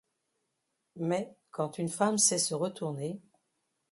[0.95, 3.21] Mais quand une femme sait se retourner.